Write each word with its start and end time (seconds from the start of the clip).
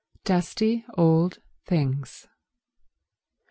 Dusty 0.23 0.83
old 0.97 1.37
things. 1.63 2.27